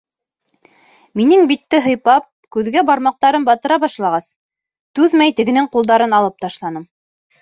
[1.19, 2.25] Минең битте һыйпап,
[2.57, 4.31] күҙгә бармаҡтарын батыра башлағас,
[5.01, 6.89] түҙмәй тегенең ҡулдарын алып ташланым.